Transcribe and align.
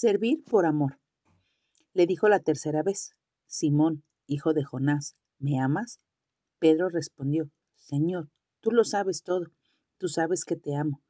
Servir 0.00 0.42
por 0.44 0.64
amor. 0.64 0.98
Le 1.92 2.06
dijo 2.06 2.30
la 2.30 2.40
tercera 2.40 2.82
vez, 2.82 3.12
Simón, 3.46 4.02
hijo 4.26 4.54
de 4.54 4.64
Jonás, 4.64 5.14
¿me 5.38 5.60
amas? 5.60 6.00
Pedro 6.58 6.88
respondió, 6.88 7.50
Señor, 7.76 8.30
tú 8.60 8.70
lo 8.70 8.84
sabes 8.84 9.22
todo, 9.22 9.52
tú 9.98 10.08
sabes 10.08 10.46
que 10.46 10.56
te 10.56 10.74
amo. 10.74 11.02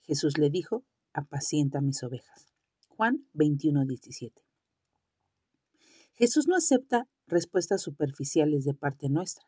Jesús 0.00 0.38
le 0.38 0.48
dijo, 0.48 0.82
apacienta 1.12 1.82
mis 1.82 2.02
ovejas. 2.02 2.48
Juan 2.88 3.26
21, 3.34 3.84
17. 3.84 4.42
Jesús 6.14 6.48
no 6.48 6.56
acepta 6.56 7.06
respuestas 7.26 7.82
superficiales 7.82 8.64
de 8.64 8.72
parte 8.72 9.10
nuestra. 9.10 9.44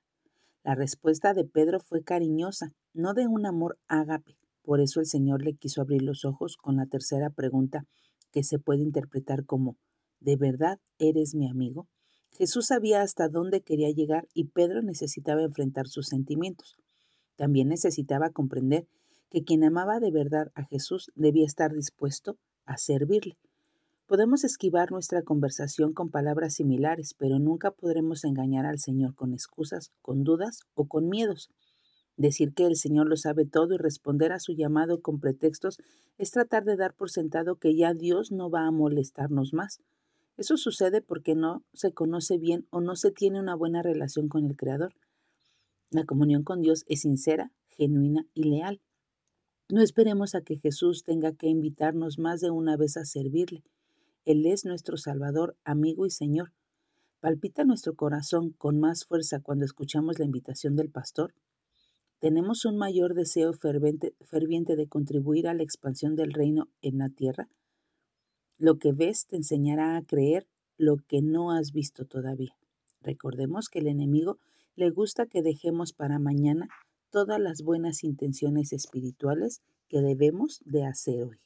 La 0.62 0.74
respuesta 0.74 1.32
de 1.32 1.46
Pedro 1.46 1.80
fue 1.80 2.04
cariñosa, 2.04 2.74
no 2.92 3.14
de 3.14 3.26
un 3.26 3.46
amor 3.46 3.78
ágape. 3.88 4.36
Por 4.60 4.78
eso 4.78 5.00
el 5.00 5.06
Señor 5.06 5.40
le 5.40 5.54
quiso 5.54 5.80
abrir 5.80 6.02
los 6.02 6.26
ojos 6.26 6.58
con 6.58 6.76
la 6.76 6.84
tercera 6.84 7.30
pregunta 7.30 7.86
que 8.32 8.44
se 8.44 8.58
puede 8.58 8.82
interpretar 8.82 9.45
como 9.45 9.77
¿De 10.20 10.36
verdad 10.36 10.78
eres 10.98 11.34
mi 11.34 11.48
amigo? 11.48 11.88
Jesús 12.32 12.66
sabía 12.66 13.00
hasta 13.00 13.28
dónde 13.28 13.62
quería 13.62 13.91
llegar 13.91 14.28
y 14.34 14.45
Pedro 14.45 14.82
necesitaba 14.82 15.42
enfrentar 15.42 15.88
sus 15.88 16.09
sentimientos. 16.09 16.77
También 17.36 17.69
necesitaba 17.69 18.28
comprender 18.28 18.86
que 19.30 19.45
quien 19.45 19.64
amaba 19.64 19.98
de 19.98 20.10
verdad 20.10 20.52
a 20.55 20.64
Jesús 20.64 21.10
debía 21.14 21.46
estar 21.46 21.72
dispuesto 21.72 22.36
a 22.66 22.77
servirle. 22.77 23.38
Podemos 24.06 24.44
esquivar 24.44 24.91
nuestra 24.91 25.22
conversación 25.22 25.94
con 25.94 26.10
palabras 26.10 26.55
similares, 26.55 27.14
pero 27.16 27.38
nunca 27.38 27.70
podremos 27.70 28.24
engañar 28.24 28.66
al 28.66 28.78
Señor 28.78 29.14
con 29.14 29.33
excusas, 29.33 29.91
con 30.02 30.24
dudas 30.24 30.60
o 30.74 30.86
con 30.86 31.08
miedos. 31.08 31.48
Decir 32.20 32.52
que 32.52 32.66
el 32.66 32.77
Señor 32.77 33.09
lo 33.09 33.16
sabe 33.16 33.47
todo 33.47 33.73
y 33.73 33.79
responder 33.79 34.33
a 34.33 34.41
su 34.41 34.52
llamado 34.52 35.01
con 35.01 35.20
pretextos 35.20 35.78
es 36.19 36.30
tratar 36.30 36.66
de 36.66 36.77
dar 36.77 36.92
por 36.92 37.09
sentado 37.09 37.56
que 37.56 37.74
ya 37.74 37.95
Dios 37.95 38.30
no 38.30 38.51
va 38.51 38.66
a 38.66 38.70
molestarnos 38.70 39.55
más. 39.55 39.80
Eso 40.37 40.59
sucede 40.59 41.01
porque 41.01 41.34
no 41.34 41.64
se 41.72 41.94
conoce 41.94 42.36
bien 42.36 42.67
o 42.69 42.83
no 42.83 42.94
se 42.94 43.11
tiene 43.11 43.41
una 43.41 43.55
buena 43.55 43.81
relación 43.81 44.28
con 44.28 44.44
el 44.44 44.55
Creador. 44.55 44.92
La 45.89 46.05
comunión 46.05 46.42
con 46.42 46.61
Dios 46.61 46.84
es 46.89 47.00
sincera, 47.00 47.53
genuina 47.69 48.27
y 48.34 48.44
leal. 48.44 48.83
No 49.70 49.81
esperemos 49.81 50.34
a 50.34 50.42
que 50.42 50.59
Jesús 50.59 51.05
tenga 51.05 51.33
que 51.33 51.48
invitarnos 51.48 52.19
más 52.19 52.42
de 52.42 52.50
una 52.50 52.77
vez 52.77 52.98
a 52.98 53.06
servirle. 53.06 53.64
Él 54.27 54.44
es 54.44 54.66
nuestro 54.66 54.98
Salvador, 54.98 55.56
amigo 55.64 56.05
y 56.05 56.11
Señor. 56.11 56.53
¿Palpita 57.20 57.64
nuestro 57.64 57.94
corazón 57.94 58.50
con 58.50 58.78
más 58.78 59.06
fuerza 59.06 59.41
cuando 59.41 59.64
escuchamos 59.64 60.19
la 60.19 60.27
invitación 60.27 60.77
del 60.77 60.91
pastor? 60.91 61.33
¿Tenemos 62.20 62.66
un 62.66 62.76
mayor 62.76 63.14
deseo 63.14 63.54
ferviente, 63.54 64.76
de 64.76 64.86
contribuir 64.86 65.48
a 65.48 65.54
la 65.54 65.62
expansión 65.62 66.16
del 66.16 66.34
reino 66.34 66.68
en 66.82 66.98
la 66.98 67.08
tierra? 67.08 67.48
Lo 68.58 68.78
que 68.78 68.92
ves 68.92 69.26
te 69.26 69.36
enseñará 69.36 69.96
a 69.96 70.02
creer 70.02 70.46
lo 70.76 70.98
que 70.98 71.22
no 71.22 71.50
has 71.50 71.72
visto 71.72 72.04
todavía. 72.04 72.54
Recordemos 73.00 73.70
que 73.70 73.78
el 73.78 73.86
enemigo 73.86 74.38
le 74.76 74.91
gusta 74.91 75.24
que 75.24 75.41
dejemos 75.41 75.94
para 75.94 76.18
mañana 76.18 76.68
todas 77.08 77.41
las 77.41 77.62
buenas 77.62 78.04
intenciones 78.04 78.74
espirituales 78.74 79.62
que 79.88 80.02
debemos 80.02 80.60
de 80.66 80.84
hacer 80.84 81.22
hoy. 81.22 81.38